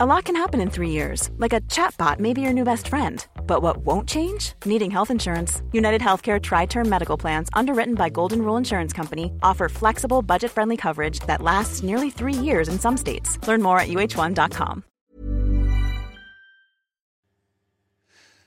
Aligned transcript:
A 0.00 0.06
lot 0.06 0.26
can 0.26 0.36
happen 0.36 0.60
in 0.60 0.70
three 0.70 0.90
years, 0.90 1.28
like 1.38 1.52
a 1.52 1.60
chatbot 1.62 2.20
may 2.20 2.32
be 2.32 2.40
your 2.40 2.52
new 2.52 2.62
best 2.62 2.86
friend. 2.86 3.26
But 3.48 3.62
what 3.62 3.78
won't 3.78 4.08
change? 4.08 4.52
Needing 4.64 4.92
health 4.92 5.10
insurance. 5.10 5.60
United 5.72 6.00
Healthcare 6.00 6.40
Tri 6.40 6.66
Term 6.66 6.88
Medical 6.88 7.16
Plans, 7.16 7.48
underwritten 7.52 7.96
by 7.96 8.08
Golden 8.08 8.42
Rule 8.42 8.56
Insurance 8.56 8.92
Company, 8.92 9.32
offer 9.42 9.68
flexible, 9.68 10.22
budget 10.22 10.52
friendly 10.52 10.76
coverage 10.76 11.18
that 11.26 11.42
lasts 11.42 11.82
nearly 11.82 12.10
three 12.10 12.32
years 12.32 12.68
in 12.68 12.78
some 12.78 12.96
states. 12.96 13.44
Learn 13.48 13.60
more 13.60 13.80
at 13.80 13.88
uh1.com. 13.88 14.84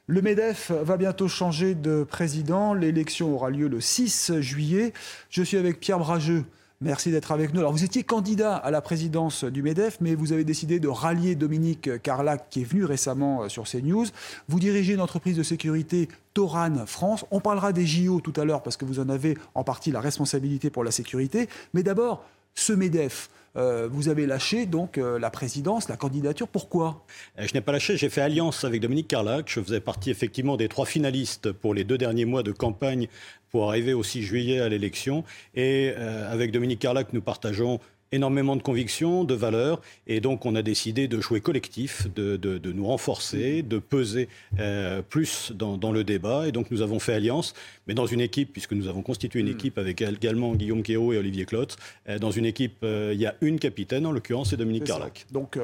Le 0.08 0.22
MEDEF 0.22 0.72
va 0.72 0.96
bientôt 0.96 1.28
changer 1.28 1.76
de 1.76 2.06
président. 2.06 2.74
L'élection 2.74 3.34
aura 3.34 3.50
lieu 3.50 3.68
le 3.68 3.82
6 3.82 4.40
juillet. 4.40 4.94
Je 5.30 5.44
suis 5.44 5.58
avec 5.58 5.82
Pierre 5.82 6.00
Brageux. 6.00 6.46
Merci 6.84 7.12
d'être 7.12 7.32
avec 7.32 7.54
nous. 7.54 7.60
Alors, 7.60 7.72
vous 7.72 7.84
étiez 7.84 8.02
candidat 8.02 8.56
à 8.56 8.72
la 8.72 8.82
présidence 8.82 9.44
du 9.44 9.62
MEDEF, 9.62 10.00
mais 10.02 10.16
vous 10.16 10.34
avez 10.34 10.44
décidé 10.44 10.80
de 10.80 10.88
rallier 10.88 11.36
Dominique 11.36 12.02
Carlac, 12.02 12.48
qui 12.50 12.62
est 12.62 12.64
venu 12.64 12.86
récemment 12.86 13.44
euh, 13.44 13.50
sur 13.50 13.66
CNews. 13.66 14.08
Vous 14.50 14.60
dirigez 14.60 14.94
une 14.94 15.02
entreprise 15.02 15.38
de 15.38 15.44
sécurité 15.44 16.10
Toran 16.34 16.88
France. 16.88 17.24
On 17.30 17.40
parlera 17.40 17.72
des 17.72 17.86
JO 17.86 18.20
tout 18.20 18.34
à 18.36 18.46
l'heure, 18.46 18.64
parce 18.64 18.78
que 18.78 18.86
vous 18.86 19.00
en 19.00 19.10
avez 19.10 19.38
en 19.54 19.64
partie 19.64 19.92
la 19.92 20.02
responsabilité 20.02 20.72
pour 20.72 20.84
la 20.84 20.90
sécurité. 20.90 21.50
Mais 21.76 21.84
d'abord, 21.84 22.26
ce 22.56 22.74
MEDEF. 22.74 23.30
Euh, 23.58 23.88
vous 23.92 24.08
avez 24.08 24.26
lâché 24.26 24.66
donc 24.66 24.98
euh, 24.98 25.20
la 25.20 25.30
présidence, 25.30 25.90
la 25.90 25.98
candidature. 25.98 26.48
Pourquoi? 26.48 27.06
Je 27.38 27.54
n'ai 27.54 27.62
pas 27.62 27.72
lâché. 27.72 27.98
J'ai 27.98 28.10
fait 28.10 28.22
alliance 28.22 28.64
avec 28.64 28.82
Dominique 28.82 29.08
Carlac. 29.08 29.50
Je 29.50 29.62
faisais 29.62 29.82
partie 29.82 30.10
effectivement 30.10 30.58
des 30.58 30.70
trois 30.70 30.86
finalistes 30.86 31.52
pour 31.52 31.74
les 31.74 31.84
deux 31.84 31.98
derniers 31.98 32.26
mois 32.26 32.44
de 32.44 32.52
campagne 32.52 33.08
pour 33.50 33.68
arriver 33.68 33.94
au 33.94 34.04
6 34.04 34.24
juillet 34.24 34.60
à 34.62 34.70
l'élection. 34.70 35.24
Et 35.56 35.94
euh, 35.98 36.32
avec 36.32 36.52
Dominique 36.52 36.80
Carlac, 36.80 37.12
nous 37.14 37.22
partageons 37.22 37.80
énormément 38.12 38.56
de 38.56 38.62
convictions, 38.62 39.24
de 39.24 39.34
valeurs, 39.34 39.82
et 40.08 40.20
donc 40.20 40.46
on 40.46 40.56
a 40.56 40.62
décidé 40.62 41.08
de 41.08 41.20
jouer 41.22 41.42
collectif, 41.42 42.08
de, 42.14 42.60
nous 42.72 42.86
renforcer, 42.86 43.62
de 43.62 43.80
peser 43.80 44.28
euh, 44.60 45.02
plus 45.02 45.52
dans, 45.54 45.92
le 45.92 46.04
débat, 46.04 46.48
et 46.48 46.52
donc 46.52 46.72
nous 46.72 46.82
avons 46.82 47.00
fait 47.00 47.14
alliance, 47.14 47.54
mais 47.88 47.94
dans 47.94 48.06
une 48.06 48.22
équipe, 48.22 48.52
puisque 48.52 48.74
nous 48.74 48.88
avons 48.88 49.02
constitué 49.02 49.40
une 49.40 49.48
mm. 49.48 49.52
équipe 49.52 49.78
avec 49.78 50.02
également 50.02 50.54
Guillaume 50.54 50.84
Quérault 50.84 51.14
et 51.14 51.18
Olivier 51.18 51.46
Clotz, 51.46 51.76
euh, 52.10 52.20
dans 52.20 52.32
une 52.32 52.46
équipe, 52.46 52.84
il 52.84 53.20
y 53.20 53.26
a 53.26 53.36
une 53.42 53.60
capitaine, 53.60 54.06
en 54.06 54.12
l'occurrence, 54.12 54.50
c'est 54.50 54.58
Dominique 54.58 54.86
Carlac. 54.86 55.26
Donc 55.32 55.58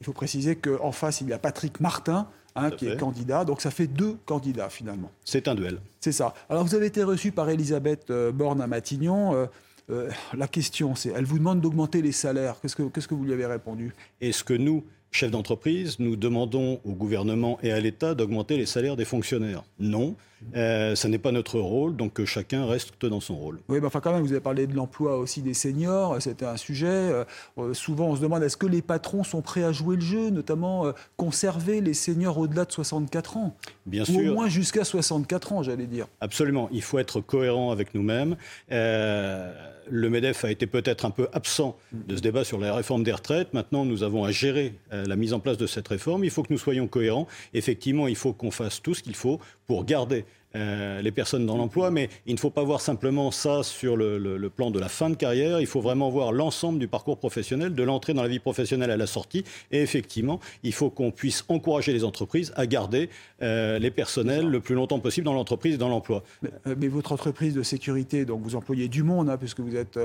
il 0.00 0.04
faut 0.04 0.12
préciser 0.12 0.56
qu'en 0.56 0.92
face, 0.92 1.20
il 1.20 1.28
y 1.28 1.32
a 1.32 1.38
Patrick 1.38 1.80
Martin, 1.80 2.28
un 2.56 2.70
qui 2.70 2.86
est 2.86 2.96
candidat. 2.96 3.44
Donc 3.44 3.60
ça 3.60 3.70
fait 3.70 3.86
deux 3.86 4.16
candidats 4.26 4.68
finalement. 4.68 5.10
C'est 5.24 5.48
un 5.48 5.54
duel. 5.54 5.78
C'est 6.00 6.12
ça. 6.12 6.34
Alors 6.48 6.64
vous 6.64 6.74
avez 6.74 6.86
été 6.86 7.02
reçu 7.02 7.32
par 7.32 7.48
Elisabeth 7.50 8.10
euh, 8.10 8.32
Borne 8.32 8.60
à 8.60 8.66
Matignon. 8.66 9.48
Euh, 9.90 10.10
la 10.36 10.48
question, 10.48 10.94
c'est, 10.94 11.10
elle 11.10 11.24
vous 11.24 11.38
demande 11.38 11.60
d'augmenter 11.60 12.00
les 12.02 12.12
salaires. 12.12 12.56
Qu'est-ce 12.60 12.76
que, 12.76 12.84
qu'est-ce 12.84 13.08
que 13.08 13.14
vous 13.14 13.24
lui 13.24 13.32
avez 13.32 13.46
répondu? 13.46 13.94
Est-ce 14.20 14.42
que 14.42 14.54
nous, 14.54 14.84
chefs 15.10 15.30
d'entreprise, 15.30 15.98
nous 15.98 16.16
demandons 16.16 16.80
au 16.84 16.92
gouvernement 16.92 17.58
et 17.62 17.72
à 17.72 17.80
l'État 17.80 18.14
d'augmenter 18.14 18.56
les 18.56 18.66
salaires 18.66 18.96
des 18.96 19.04
fonctionnaires? 19.04 19.62
Non. 19.78 20.16
Euh, 20.56 20.94
ça 20.94 21.08
n'est 21.08 21.18
pas 21.18 21.32
notre 21.32 21.58
rôle, 21.58 21.96
donc 21.96 22.14
que 22.14 22.24
chacun 22.24 22.66
reste 22.66 22.94
dans 23.04 23.20
son 23.20 23.36
rôle. 23.36 23.60
Oui, 23.68 23.78
mais 23.80 23.86
enfin 23.86 24.00
quand 24.00 24.12
même, 24.12 24.22
vous 24.22 24.32
avez 24.32 24.40
parlé 24.40 24.66
de 24.66 24.74
l'emploi 24.74 25.18
aussi 25.18 25.42
des 25.42 25.54
seniors, 25.54 26.20
c'était 26.20 26.46
un 26.46 26.56
sujet. 26.56 26.86
Euh, 26.86 27.24
euh, 27.58 27.74
souvent, 27.74 28.08
on 28.08 28.16
se 28.16 28.20
demande 28.20 28.42
est-ce 28.42 28.56
que 28.56 28.66
les 28.66 28.82
patrons 28.82 29.24
sont 29.24 29.42
prêts 29.42 29.64
à 29.64 29.72
jouer 29.72 29.96
le 29.96 30.02
jeu, 30.02 30.30
notamment 30.30 30.92
conserver 31.16 31.80
les 31.80 31.94
seniors 31.94 32.38
au-delà 32.38 32.64
de 32.64 32.72
64 32.72 33.36
ans? 33.36 33.56
Bien 33.86 34.04
sûr. 34.04 34.16
Ou 34.16 34.30
au 34.30 34.34
moins 34.34 34.48
jusqu'à 34.48 34.84
64 34.84 35.52
ans, 35.52 35.62
j'allais 35.62 35.86
dire. 35.86 36.06
Absolument, 36.20 36.68
il 36.72 36.82
faut 36.82 36.98
être 36.98 37.20
cohérent 37.20 37.70
avec 37.70 37.94
nous-mêmes. 37.94 38.36
le 38.70 40.08
MEDEF 40.08 40.44
a 40.44 40.50
été 40.50 40.66
peut-être 40.66 41.04
un 41.04 41.10
peu 41.10 41.28
absent 41.32 41.76
de 41.92 42.16
ce 42.16 42.20
débat 42.20 42.44
sur 42.44 42.58
la 42.58 42.74
réforme 42.74 43.02
des 43.02 43.12
retraites. 43.12 43.52
Maintenant, 43.54 43.84
nous 43.84 44.02
avons 44.02 44.24
à 44.24 44.30
gérer 44.30 44.74
la 44.90 45.16
mise 45.16 45.32
en 45.32 45.40
place 45.40 45.58
de 45.58 45.66
cette 45.66 45.88
réforme. 45.88 46.24
Il 46.24 46.30
faut 46.30 46.42
que 46.42 46.52
nous 46.52 46.58
soyons 46.58 46.86
cohérents. 46.86 47.26
Effectivement, 47.52 48.08
il 48.08 48.16
faut 48.16 48.32
qu'on 48.32 48.50
fasse 48.50 48.80
tout 48.80 48.94
ce 48.94 49.02
qu'il 49.02 49.16
faut 49.16 49.40
pour 49.66 49.84
garder 49.84 50.24
euh, 50.56 51.02
les 51.02 51.10
personnes 51.10 51.46
dans 51.46 51.56
l'emploi, 51.56 51.90
mais 51.90 52.08
il 52.26 52.34
ne 52.34 52.38
faut 52.38 52.50
pas 52.50 52.62
voir 52.62 52.80
simplement 52.80 53.30
ça 53.30 53.62
sur 53.62 53.96
le, 53.96 54.50
plan 54.54 54.70
de 54.70 54.78
la 54.78 54.88
fin 54.88 55.10
de 55.10 55.16
carrière, 55.16 55.60
il 55.60 55.66
faut 55.66 55.80
vraiment 55.80 56.10
voir 56.10 56.32
l'ensemble 56.32 56.78
du 56.78 56.86
parcours 56.86 57.18
professionnel, 57.18 57.74
de 57.74 57.82
l'entrée 57.82 58.14
dans 58.14 58.22
la 58.22 58.28
vie 58.28 58.38
professionnelle 58.38 58.90
à 58.90 58.96
la 58.96 59.06
sortie, 59.06 59.44
et 59.72 59.80
effectivement, 59.80 60.38
il 60.62 60.72
faut 60.72 60.90
qu'on 60.90 61.10
puisse 61.10 61.44
encourager 61.48 61.92
les 61.92 62.04
entreprises 62.04 62.52
à 62.56 62.66
garder 62.66 63.10
euh, 63.42 63.78
les 63.78 63.90
personnels 63.90 64.46
le 64.46 64.60
plus 64.60 64.74
longtemps 64.74 65.00
possible 65.00 65.24
dans 65.24 65.34
l'entreprise 65.34 65.74
et 65.74 65.78
dans 65.78 65.88
l'emploi. 65.88 66.22
Mais, 66.42 66.50
euh, 66.66 66.88
votre 66.88 67.12
entreprise 67.12 67.54
de 67.54 67.62
sécurité, 67.62 68.24
donc 68.24 68.42
vous 68.42 68.54
employez 68.54 68.88
du 68.88 69.02
monde, 69.02 69.30
hein, 69.30 69.36
puisque 69.36 69.60
vous 69.60 69.74
êtes 69.74 69.98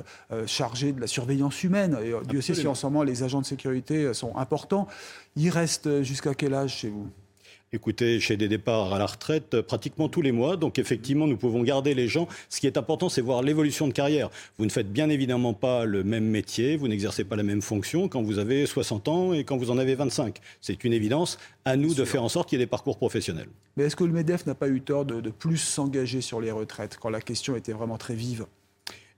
chargé 0.47 0.91
de 0.91 1.01
la 1.01 1.07
surveillance 1.07 1.63
humaine, 1.63 1.97
et 2.03 2.13
Dieu 2.27 2.41
sait 2.41 2.55
si 2.55 2.67
en 2.67 2.75
ce 2.75 2.85
moment 2.87 3.03
les 3.03 3.21
agents 3.23 3.41
de 3.41 3.45
sécurité 3.45 4.13
sont 4.13 4.35
importants, 4.35 4.87
il 5.35 5.49
reste 5.49 6.01
jusqu'à 6.01 6.33
quel 6.33 6.53
âge 6.53 6.77
chez 6.77 6.89
vous? 6.89 7.09
Écoutez, 7.71 8.19
chez 8.19 8.35
des 8.35 8.47
départs 8.47 8.95
à 8.95 8.97
la 8.97 9.05
retraite 9.05 9.53
euh, 9.53 9.61
pratiquement 9.61 10.09
tous 10.09 10.23
les 10.23 10.31
mois. 10.31 10.57
Donc 10.57 10.79
effectivement, 10.79 11.27
nous 11.27 11.37
pouvons 11.37 11.61
garder 11.61 11.93
les 11.93 12.07
gens. 12.07 12.27
Ce 12.49 12.59
qui 12.59 12.65
est 12.65 12.77
important, 12.77 13.09
c'est 13.09 13.21
voir 13.21 13.43
l'évolution 13.43 13.87
de 13.87 13.93
carrière. 13.93 14.31
Vous 14.57 14.65
ne 14.65 14.71
faites 14.71 14.91
bien 14.91 15.07
évidemment 15.09 15.53
pas 15.53 15.85
le 15.85 16.03
même 16.03 16.25
métier, 16.25 16.77
vous 16.77 16.87
n'exercez 16.87 17.25
pas 17.25 17.35
la 17.35 17.43
même 17.43 17.61
fonction 17.61 18.07
quand 18.07 18.23
vous 18.23 18.39
avez 18.39 18.65
60 18.65 19.07
ans 19.07 19.33
et 19.33 19.43
quand 19.43 19.55
vous 19.55 19.69
en 19.69 19.77
avez 19.77 19.93
25. 19.93 20.39
C'est 20.61 20.83
une 20.83 20.93
évidence. 20.93 21.37
À 21.63 21.75
nous 21.75 21.93
de 21.93 22.05
faire 22.05 22.23
en 22.23 22.29
sorte 22.29 22.49
qu'il 22.49 22.57
y 22.57 22.61
ait 22.61 22.65
des 22.65 22.69
parcours 22.69 22.97
professionnels. 22.97 23.49
Mais 23.77 23.83
est-ce 23.83 23.95
que 23.95 24.03
le 24.03 24.13
MEDEF 24.13 24.47
n'a 24.47 24.55
pas 24.55 24.67
eu 24.67 24.81
tort 24.81 25.05
de 25.05 25.29
plus 25.29 25.57
s'engager 25.57 26.21
sur 26.21 26.41
les 26.41 26.49
retraites 26.49 26.97
quand 26.99 27.11
la 27.11 27.21
question 27.21 27.55
était 27.55 27.73
vraiment 27.73 27.99
très 27.99 28.15
vive? 28.15 28.47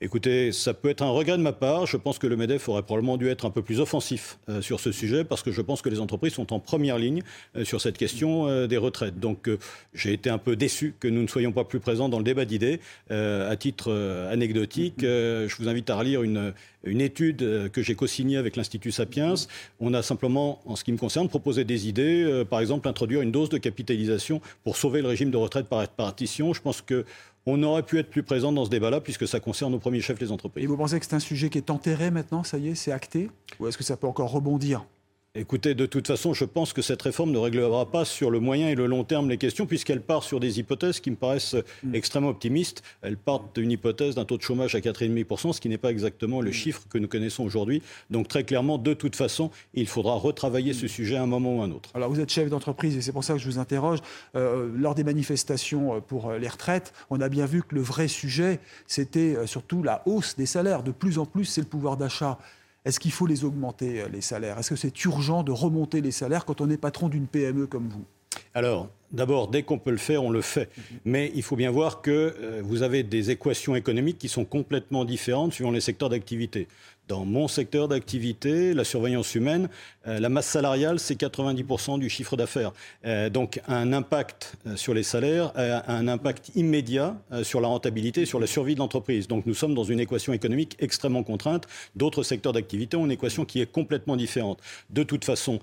Écoutez, 0.03 0.51
ça 0.51 0.73
peut 0.73 0.89
être 0.89 1.03
un 1.03 1.12
regret 1.12 1.38
de 1.38 1.44
ma 1.44 1.51
part. 1.51 1.85
Je 1.85 1.95
pense 1.95 2.17
que 2.17 2.25
le 2.25 2.35
MEDEF 2.35 2.67
aurait 2.69 2.81
probablement 2.81 3.17
dû 3.17 3.29
être 3.29 3.45
un 3.45 3.51
peu 3.51 3.62
plus 3.62 3.79
offensif 3.79 4.39
euh, 4.50 4.59
sur 4.59 4.79
ce 4.79 4.91
sujet 4.91 5.23
parce 5.23 5.44
que 5.44 5.51
je 5.51 5.62
pense 5.62 5.84
que 5.84 5.89
les 5.89 6.00
entreprises 6.00 6.34
sont 6.34 6.53
en 6.53 6.59
première 6.59 6.97
ligne 6.97 7.22
euh, 7.56 7.63
sur 7.66 7.81
cette 7.81 8.00
question 8.00 8.47
euh, 8.47 8.66
des 8.66 8.78
retraites. 8.78 9.19
Donc 9.19 9.47
j'ai 9.94 10.11
été 10.11 10.31
un 10.31 10.40
peu 10.40 10.56
déçu 10.56 10.95
que 11.00 11.07
nous 11.07 11.22
ne 11.22 11.28
soyons 11.28 11.51
pas 11.51 11.66
plus 11.66 11.79
présents 11.79 12.09
dans 12.09 12.17
le 12.17 12.23
débat 12.23 12.45
d'idées. 12.45 12.79
à 13.11 13.56
titre 13.57 13.91
anecdotique, 14.31 15.01
je 15.01 15.56
vous 15.57 15.67
invite 15.67 15.90
à 15.91 15.95
relire 15.95 16.23
une, 16.23 16.53
une 16.84 17.01
étude 17.01 17.69
que 17.72 17.81
j'ai 17.81 17.94
co-signée 17.94 18.38
avec 18.38 18.56
l'Institut 18.56 18.91
Sapiens. 18.91 19.35
On 19.79 19.94
a 19.94 20.01
simplement, 20.01 20.61
en 20.66 20.75
ce 20.75 20.84
qui 20.84 20.91
me 20.91 20.97
concerne, 20.97 21.29
proposé 21.29 21.63
des 21.63 21.88
idées. 21.88 22.44
par 22.50 22.59
exemple, 22.59 22.88
introduire 22.88 23.22
une 23.22 23.31
dose 23.31 23.50
de 23.50 23.57
capitalisation 23.57 24.41
pour 24.63 24.78
sauver 24.78 25.01
le 25.01 25.09
régime 25.09 25.29
de 25.29 25.38
retraite 25.38 25.67
par 25.67 25.79
répartition. 25.79 26.53
Je 26.53 26.61
pense 26.61 26.81
que 26.81 27.06
on 27.46 27.62
aurait 27.63 27.84
pu 27.84 28.00
être 28.00 28.09
plus 28.09 28.24
présent 28.24 28.52
dans 28.52 28.66
ce 28.66 28.69
débat-là, 28.69 29.02
puisque 29.02 29.28
ça 29.28 29.40
concerne 29.40 29.72
nos 29.72 29.79
premiers 29.79 30.02
chefs, 30.02 30.19
les 30.19 30.31
entreprises. 30.31 30.63
Et 30.63 30.68
vous 30.68 30.78
pensez 30.78 31.00
que 31.00 31.06
c'est 31.06 31.16
un 31.16 31.19
sujet 31.19 31.50
qui 31.50 31.57
est 31.57 31.69
enterré 31.69 32.12
maintenant, 32.12 32.44
ça 32.44 32.57
y 32.57 32.69
est, 32.69 32.75
c'est 32.75 32.91
acté? 32.91 33.29
Ou 33.59 33.68
est-ce 33.68 33.78
que 33.78 33.84
ça 33.84 33.97
peut 33.97 34.07
encore 34.07 34.31
rebondir? 34.31 34.85
Écoutez, 35.33 35.75
de 35.75 35.85
toute 35.85 36.07
façon, 36.07 36.33
je 36.33 36.43
pense 36.43 36.73
que 36.73 36.81
cette 36.81 37.01
réforme 37.01 37.31
ne 37.31 37.37
réglera 37.37 37.89
pas 37.89 38.03
sur 38.03 38.31
le 38.31 38.41
moyen 38.41 38.67
et 38.67 38.75
le 38.75 38.85
long 38.85 39.05
terme 39.05 39.29
les 39.29 39.37
questions, 39.37 39.65
puisqu'elle 39.65 40.01
part 40.01 40.23
sur 40.23 40.41
des 40.41 40.59
hypothèses 40.59 40.99
qui 40.99 41.09
me 41.09 41.15
paraissent 41.15 41.55
mm. 41.83 41.95
extrêmement 41.95 42.27
optimistes. 42.27 42.83
Elle 43.01 43.15
part 43.15 43.45
d'une 43.55 43.71
hypothèse 43.71 44.15
d'un 44.15 44.25
taux 44.25 44.35
de 44.35 44.41
chômage 44.41 44.75
à 44.75 44.79
4,5%, 44.79 45.53
ce 45.53 45.61
qui 45.61 45.69
n'est 45.69 45.77
pas 45.77 45.89
exactement 45.89 46.41
le 46.41 46.49
mm. 46.49 46.53
chiffre 46.53 46.81
que 46.89 46.97
nous 46.97 47.07
connaissons 47.07 47.45
aujourd'hui. 47.45 47.81
Donc 48.09 48.27
très 48.27 48.43
clairement, 48.43 48.77
de 48.77 48.93
toute 48.93 49.15
façon, 49.15 49.51
il 49.73 49.87
faudra 49.87 50.15
retravailler 50.15 50.73
ce 50.73 50.87
mm. 50.87 50.89
sujet 50.89 51.15
à 51.15 51.23
un 51.23 51.27
moment 51.27 51.59
ou 51.59 51.61
à 51.61 51.63
un 51.63 51.71
autre. 51.71 51.91
Alors 51.93 52.09
vous 52.09 52.19
êtes 52.19 52.29
chef 52.29 52.49
d'entreprise 52.49 52.97
et 52.97 53.01
c'est 53.01 53.13
pour 53.13 53.23
ça 53.23 53.31
que 53.31 53.39
je 53.39 53.45
vous 53.45 53.57
interroge. 53.57 53.99
Euh, 54.35 54.69
lors 54.75 54.95
des 54.95 55.05
manifestations 55.05 55.95
euh, 55.95 55.99
pour 56.01 56.29
euh, 56.29 56.39
les 56.39 56.49
retraites, 56.49 56.91
on 57.09 57.21
a 57.21 57.29
bien 57.29 57.45
vu 57.45 57.61
que 57.61 57.73
le 57.73 57.81
vrai 57.81 58.09
sujet, 58.09 58.59
c'était 58.85 59.47
surtout 59.47 59.81
la 59.81 60.03
hausse 60.05 60.35
des 60.35 60.45
salaires. 60.45 60.83
De 60.83 60.91
plus 60.91 61.19
en 61.19 61.25
plus, 61.25 61.45
c'est 61.45 61.61
le 61.61 61.67
pouvoir 61.67 61.95
d'achat. 61.95 62.37
Est-ce 62.83 62.99
qu'il 62.99 63.11
faut 63.11 63.27
les 63.27 63.43
augmenter, 63.43 64.01
euh, 64.01 64.07
les 64.07 64.21
salaires? 64.21 64.57
Est-ce 64.57 64.71
que 64.71 64.75
c'est 64.75 65.05
urgent 65.05 65.43
de 65.43 65.51
remonter 65.51 66.01
les 66.01 66.11
salaires 66.11 66.45
quand 66.45 66.61
on 66.61 66.69
est 66.69 66.77
patron 66.77 67.09
d'une 67.09 67.27
PME 67.27 67.67
comme 67.67 67.89
vous? 67.89 68.05
Alors, 68.53 68.89
D'abord, 69.11 69.49
dès 69.49 69.63
qu'on 69.63 69.77
peut 69.77 69.91
le 69.91 69.97
faire, 69.97 70.23
on 70.23 70.29
le 70.29 70.41
fait. 70.41 70.69
Mais 71.03 71.31
il 71.35 71.44
faut 71.44 71.57
bien 71.57 71.69
voir 71.69 72.01
que 72.01 72.11
euh, 72.11 72.61
vous 72.63 72.81
avez 72.81 73.03
des 73.03 73.29
équations 73.29 73.75
économiques 73.75 74.17
qui 74.17 74.29
sont 74.29 74.45
complètement 74.45 75.03
différentes 75.03 75.53
suivant 75.53 75.72
les 75.72 75.81
secteurs 75.81 76.09
d'activité. 76.09 76.67
Dans 77.07 77.25
mon 77.25 77.49
secteur 77.49 77.89
d'activité, 77.89 78.73
la 78.73 78.85
surveillance 78.85 79.35
humaine, 79.35 79.67
euh, 80.07 80.19
la 80.19 80.29
masse 80.29 80.47
salariale, 80.47 80.97
c'est 80.97 81.19
90% 81.19 81.99
du 81.99 82.09
chiffre 82.09 82.37
d'affaires. 82.37 82.72
Euh, 83.05 83.29
donc 83.29 83.59
un 83.67 83.91
impact 83.91 84.55
sur 84.75 84.93
les 84.93 85.03
salaires, 85.03 85.52
un 85.55 86.08
impact 86.08 86.52
immédiat 86.55 87.17
sur 87.43 87.59
la 87.59 87.67
rentabilité, 87.67 88.25
sur 88.25 88.40
la 88.40 88.47
survie 88.47 88.75
de 88.75 88.79
l'entreprise. 88.79 89.28
Donc 89.28 89.46
nous 89.46 89.53
sommes 89.53 89.75
dans 89.75 89.84
une 89.84 89.99
équation 89.99 90.31
économique 90.31 90.78
extrêmement 90.79 91.23
contrainte. 91.23 91.67
D'autres 91.96 92.23
secteurs 92.23 92.53
d'activité 92.53 92.96
ont 92.96 93.05
une 93.05 93.11
équation 93.11 93.43
qui 93.43 93.59
est 93.59 93.69
complètement 93.69 94.16
différente. 94.16 94.59
De 94.90 95.03
toute 95.03 95.25
façon, 95.25 95.59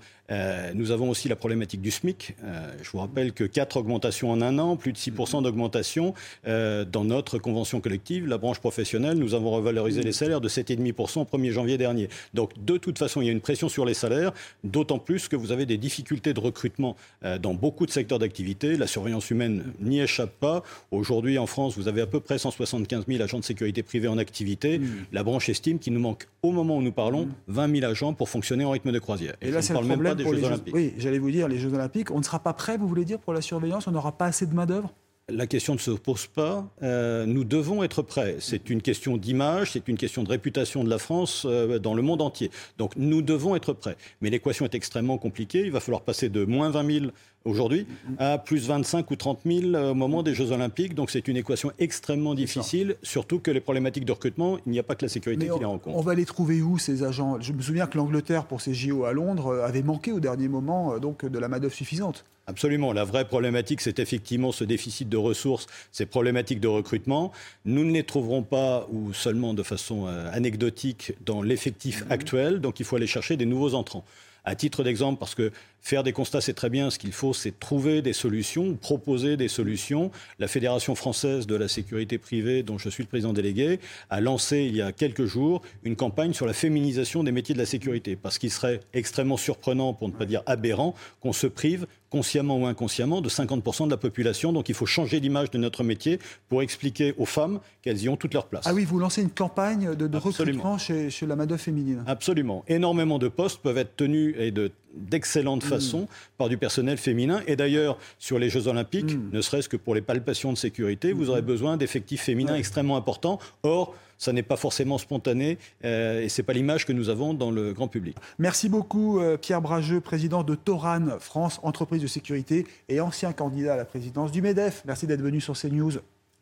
nous 0.75 0.91
avons 0.91 1.09
aussi 1.09 1.27
la 1.27 1.35
problématique 1.35 1.81
du 1.81 1.89
SMIC. 1.89 2.35
je 2.81 2.89
vous 2.91 2.99
rappelle 2.99 3.33
que 3.33 3.38
4 3.47 3.77
augmentations 3.77 4.31
en 4.31 4.41
un 4.41 4.59
an, 4.59 4.75
plus 4.75 4.93
de 4.93 4.97
6% 4.97 5.43
d'augmentation. 5.43 6.13
dans 6.45 7.03
notre 7.03 7.37
convention 7.37 7.81
collective, 7.81 8.27
la 8.27 8.37
branche 8.37 8.59
professionnelle, 8.59 9.17
nous 9.17 9.33
avons 9.33 9.51
revalorisé 9.51 10.01
les 10.03 10.11
salaires 10.11 10.41
de 10.41 10.49
7,5% 10.49 11.27
1er 11.27 11.51
janvier 11.51 11.77
dernier. 11.77 12.09
Donc 12.33 12.51
de 12.63 12.77
toute 12.77 12.97
façon, 12.97 13.21
il 13.21 13.25
y 13.25 13.29
a 13.29 13.31
une 13.31 13.41
pression 13.41 13.69
sur 13.69 13.85
les 13.85 13.93
salaires, 13.93 14.31
d'autant 14.63 14.99
plus 14.99 15.27
que 15.27 15.35
vous 15.35 15.51
avez 15.51 15.65
des 15.65 15.77
difficultés 15.77 16.33
de 16.33 16.39
recrutement 16.39 16.95
euh, 17.23 17.37
dans 17.37 17.53
beaucoup 17.53 17.85
de 17.85 17.91
secteurs 17.91 18.19
d'activité. 18.19 18.77
La 18.77 18.87
surveillance 18.87 19.29
humaine 19.29 19.73
n'y 19.79 19.99
échappe 19.99 20.31
pas. 20.39 20.63
Aujourd'hui, 20.91 21.37
en 21.37 21.47
France, 21.47 21.75
vous 21.77 21.87
avez 21.87 22.01
à 22.01 22.07
peu 22.07 22.19
près 22.19 22.37
175 22.37 23.05
000 23.07 23.21
agents 23.21 23.39
de 23.39 23.43
sécurité 23.43 23.83
privée 23.83 24.07
en 24.07 24.17
activité. 24.17 24.79
Mmh. 24.79 24.87
La 25.11 25.23
branche 25.23 25.49
estime 25.49 25.79
qu'il 25.79 25.93
nous 25.93 25.99
manque, 25.99 26.27
au 26.43 26.51
moment 26.51 26.77
où 26.77 26.81
nous 26.81 26.91
parlons, 26.91 27.27
20 27.47 27.67
mmh. 27.67 27.75
000 27.75 27.91
agents 27.91 28.13
pour 28.13 28.29
fonctionner 28.29 28.65
en 28.65 28.71
rythme 28.71 28.91
de 28.91 28.99
croisière. 28.99 29.35
Et, 29.41 29.51
là, 29.51 29.61
c'est 29.61 29.73
le 29.73 29.79
problème 29.79 30.01
même 30.01 30.15
pas 30.17 30.23
des 30.23 30.29
Jeux 30.29 30.43
Olympiques. 30.43 30.75
Oui, 30.75 30.93
j'allais 30.97 31.19
vous 31.19 31.31
dire, 31.31 31.47
les 31.47 31.57
Jeux 31.57 31.73
Olympiques, 31.73 32.11
on 32.11 32.19
ne 32.19 32.23
sera 32.23 32.39
pas 32.39 32.53
prêt, 32.53 32.77
vous 32.77 32.87
voulez 32.87 33.05
dire, 33.05 33.19
pour 33.19 33.28
la 33.33 33.41
surveillance 33.41 33.87
On 33.87 33.91
n'aura 33.91 34.11
pas 34.11 34.25
assez 34.25 34.45
de 34.45 34.53
main-d'œuvre? 34.53 34.93
La 35.31 35.47
question 35.47 35.73
ne 35.73 35.79
se 35.79 35.91
pose 35.91 36.27
pas. 36.27 36.67
Euh, 36.81 37.25
nous 37.25 37.43
devons 37.43 37.83
être 37.83 38.01
prêts. 38.01 38.37
C'est 38.39 38.69
une 38.69 38.81
question 38.81 39.17
d'image, 39.17 39.73
c'est 39.73 39.87
une 39.87 39.97
question 39.97 40.23
de 40.23 40.29
réputation 40.29 40.83
de 40.83 40.89
la 40.89 40.97
France 40.97 41.45
euh, 41.45 41.77
dans 41.77 41.93
le 41.93 42.01
monde 42.01 42.21
entier. 42.21 42.49
Donc 42.77 42.95
nous 42.95 43.21
devons 43.21 43.55
être 43.55 43.73
prêts. 43.73 43.95
Mais 44.21 44.29
l'équation 44.29 44.65
est 44.65 44.73
extrêmement 44.75 45.17
compliquée. 45.17 45.61
Il 45.65 45.71
va 45.71 45.79
falloir 45.79 46.01
passer 46.01 46.29
de 46.29 46.45
moins 46.45 46.69
20 46.69 46.91
000 46.91 47.05
aujourd'hui 47.45 47.87
à 48.17 48.37
plus 48.37 48.67
25 48.67 49.09
ou 49.11 49.15
30 49.15 49.41
000 49.45 49.75
au 49.75 49.93
moment 49.93 50.23
des 50.23 50.33
Jeux 50.33 50.51
Olympiques. 50.51 50.95
Donc 50.95 51.09
c'est 51.11 51.27
une 51.27 51.37
équation 51.37 51.71
extrêmement 51.79 52.33
difficile, 52.33 52.95
surtout 53.03 53.39
que 53.39 53.51
les 53.51 53.61
problématiques 53.61 54.05
de 54.05 54.11
recrutement, 54.11 54.57
il 54.65 54.71
n'y 54.71 54.79
a 54.79 54.83
pas 54.83 54.95
que 54.95 55.05
la 55.05 55.09
sécurité 55.09 55.47
qui 55.47 55.59
les 55.59 55.65
rencontre. 55.65 55.95
On 55.95 56.01
va 56.01 56.15
les 56.15 56.25
trouver 56.25 56.61
où 56.61 56.77
ces 56.77 57.03
agents? 57.03 57.39
Je 57.39 57.53
me 57.53 57.61
souviens 57.61 57.87
que 57.87 57.97
l'Angleterre, 57.97 58.45
pour 58.45 58.61
ses 58.61 58.73
JO 58.73 59.05
à 59.05 59.13
Londres, 59.13 59.47
euh, 59.47 59.65
avait 59.65 59.83
manqué 59.83 60.11
au 60.11 60.19
dernier 60.19 60.47
moment 60.47 60.97
donc 60.97 61.25
de 61.25 61.39
la 61.39 61.47
main-d'œuvre 61.47 61.73
suffisante. 61.73 62.25
Absolument. 62.49 62.93
La 62.93 63.03
vraie 63.03 63.25
problématique, 63.25 63.79
c'est 63.79 63.99
effectivement 63.99 64.51
ce 64.51 64.63
déficit 64.63 65.07
de 65.07 65.17
ressources, 65.17 65.67
ces 65.91 66.07
problématiques 66.07 66.59
de 66.59 66.67
recrutement. 66.67 67.31
Nous 67.63 67.85
ne 67.85 67.91
les 67.91 68.03
trouverons 68.03 68.41
pas, 68.41 68.87
ou 68.91 69.13
seulement 69.13 69.53
de 69.53 69.61
façon 69.61 70.07
euh, 70.07 70.27
anecdotique, 70.33 71.13
dans 71.23 71.43
l'effectif 71.43 72.03
mmh. 72.03 72.11
actuel. 72.11 72.59
Donc 72.59 72.79
il 72.79 72.85
faut 72.87 72.95
aller 72.95 73.05
chercher 73.05 73.37
des 73.37 73.45
nouveaux 73.45 73.75
entrants. 73.75 74.03
À 74.45 74.55
titre 74.55 74.83
d'exemple, 74.83 75.19
parce 75.19 75.35
que 75.35 75.51
faire 75.81 76.03
des 76.03 76.11
constats, 76.11 76.41
c'est 76.41 76.53
très 76.53 76.69
bien. 76.69 76.89
Ce 76.89 76.99
qu'il 76.99 77.11
faut, 77.11 77.33
c'est 77.33 77.59
trouver 77.59 78.01
des 78.01 78.13
solutions, 78.13 78.75
proposer 78.75 79.37
des 79.37 79.47
solutions. 79.47 80.11
La 80.39 80.47
Fédération 80.47 80.95
française 80.95 81.47
de 81.47 81.55
la 81.55 81.67
sécurité 81.67 82.17
privée, 82.17 82.63
dont 82.63 82.77
je 82.77 82.89
suis 82.89 83.03
le 83.03 83.09
président 83.09 83.33
délégué, 83.33 83.79
a 84.09 84.21
lancé 84.21 84.59
il 84.59 84.75
y 84.75 84.81
a 84.81 84.91
quelques 84.91 85.25
jours 85.25 85.61
une 85.83 85.95
campagne 85.95 86.33
sur 86.33 86.45
la 86.45 86.53
féminisation 86.53 87.23
des 87.23 87.31
métiers 87.31 87.53
de 87.53 87.59
la 87.59 87.65
sécurité. 87.65 88.15
Parce 88.15 88.37
qu'il 88.37 88.51
serait 88.51 88.81
extrêmement 88.93 89.37
surprenant, 89.37 89.93
pour 89.93 90.07
ne 90.07 90.13
pas 90.13 90.25
dire 90.25 90.41
aberrant, 90.45 90.95
qu'on 91.21 91.33
se 91.33 91.47
prive 91.47 91.85
consciemment 92.09 92.57
ou 92.57 92.65
inconsciemment, 92.65 93.21
de 93.21 93.29
50% 93.29 93.85
de 93.85 93.91
la 93.91 93.97
population. 93.97 94.51
Donc 94.51 94.69
il 94.69 94.75
faut 94.75 94.85
changer 94.85 95.19
l'image 95.19 95.51
de 95.51 95.57
notre 95.57 95.83
métier 95.83 96.19
pour 96.49 96.61
expliquer 96.61 97.13
aux 97.17 97.25
femmes 97.25 97.59
qu'elles 97.81 98.01
y 98.01 98.09
ont 98.09 98.17
toute 98.17 98.33
leur 98.33 98.47
place. 98.47 98.63
Ah 98.65 98.73
oui, 98.73 98.83
vous 98.83 98.99
lancez 98.99 99.21
une 99.21 99.29
campagne 99.29 99.95
de, 99.95 100.17
recrutement 100.17 100.77
chez, 100.77 101.09
chez 101.09 101.25
la 101.25 101.35
main 101.35 101.47
féminine. 101.57 102.03
Absolument. 102.07 102.63
Énormément 102.67 103.19
de 103.19 103.27
postes 103.27 103.61
peuvent 103.61 103.77
être 103.77 103.95
tenus 103.95 104.28
et 104.37 104.51
de 104.51 104.71
d'excellente 104.95 105.63
mm. 105.63 105.67
façon 105.67 106.07
par 106.37 106.49
du 106.49 106.57
personnel 106.57 106.97
féminin. 106.97 107.41
Et 107.47 107.55
d'ailleurs, 107.55 107.97
sur 108.17 108.39
les 108.39 108.49
Jeux 108.49 108.67
Olympiques, 108.67 109.13
mm. 109.13 109.29
ne 109.31 109.41
serait-ce 109.41 109.69
que 109.69 109.77
pour 109.77 109.95
les 109.95 110.01
palpations 110.01 110.51
de 110.51 110.57
sécurité, 110.57 111.13
vous 111.13 111.29
aurez 111.29 111.41
mm. 111.41 111.45
besoin 111.45 111.77
d'effectifs 111.77 112.21
féminins 112.21 112.55
extrêmement 112.55 112.97
importants. 112.97 113.39
Or, 113.63 113.95
ça 114.17 114.33
n'est 114.33 114.43
pas 114.43 114.57
forcément 114.57 114.97
spontané 114.97 115.57
euh, 115.85 116.21
et 116.21 116.29
ce 116.29 116.41
n'est 116.41 116.45
pas 116.45 116.53
l'image 116.53 116.85
que 116.85 116.91
nous 116.91 117.09
avons 117.09 117.33
dans 117.33 117.51
le 117.51 117.73
grand 117.73 117.87
public. 117.87 118.17
Merci 118.37 118.67
beaucoup 118.67 119.19
euh, 119.19 119.37
Pierre 119.37 119.61
Brageux, 119.61 120.01
président 120.01 120.43
de 120.43 120.55
Toran 120.55 121.19
France, 121.19 121.59
entreprise 121.63 122.01
de 122.01 122.07
sécurité 122.07 122.67
et 122.89 122.99
ancien 122.99 123.31
candidat 123.31 123.75
à 123.75 123.77
la 123.77 123.85
présidence 123.85 124.31
du 124.31 124.41
MEDEF. 124.41 124.83
Merci 124.85 125.07
d'être 125.07 125.21
venu 125.21 125.39
sur 125.39 125.57
CNews. 125.57 125.93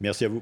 Merci 0.01 0.25
à 0.25 0.29
vous. 0.29 0.41